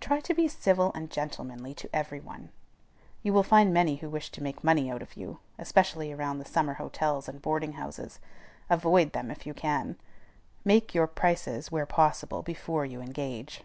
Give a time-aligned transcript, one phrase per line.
[0.00, 2.48] Try to be civil and gentlemanly to every one.
[3.22, 6.44] You will find many who wish to make money out of you, especially around the
[6.44, 8.18] summer hotels and boarding houses.
[8.68, 9.98] Avoid them if you can.
[10.64, 13.62] Make your prices, where possible, before you engage.